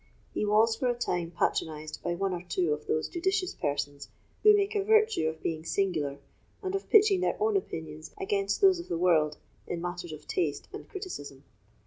He 0.33 0.45
was 0.47 0.75
for 0.75 0.87
a 0.89 0.95
time 0.97 1.29
patronised 1.29 2.01
by 2.01 2.15
one 2.15 2.33
or 2.33 2.41
two 2.41 2.73
of 2.73 2.87
those 2.87 3.07
judicious 3.07 3.53
persons 3.53 4.09
who 4.41 4.55
make 4.57 4.73
a 4.73 4.83
virtue 4.83 5.27
of 5.29 5.43
being 5.43 5.63
singular, 5.63 6.17
and 6.63 6.73
of 6.73 6.89
pitching 6.89 7.19
their 7.21 7.37
own 7.39 7.55
opinions 7.55 8.09
against 8.19 8.61
those 8.61 8.79
of 8.79 8.87
the 8.89 8.97
world 8.97 9.37
in 9.67 9.79
matters 9.79 10.11
of 10.11 10.27
taste 10.27 10.67
and 10.73 10.89
criticism. 10.89 11.43